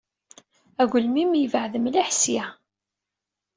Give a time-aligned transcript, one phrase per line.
[0.81, 2.45] Agelmim yebɛed mliḥ ssya.